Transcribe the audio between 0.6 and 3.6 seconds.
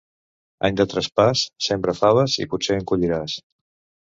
Any de traspàs, sembra faves i potser en colliràs.